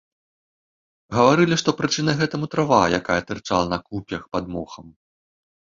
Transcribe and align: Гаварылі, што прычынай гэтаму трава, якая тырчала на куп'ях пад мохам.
Гаварылі, 1.15 1.55
што 1.63 1.69
прычынай 1.81 2.15
гэтаму 2.23 2.45
трава, 2.57 2.83
якая 3.01 3.21
тырчала 3.29 3.65
на 3.77 3.81
куп'ях 3.87 4.21
пад 4.37 4.43
мохам. 4.57 4.85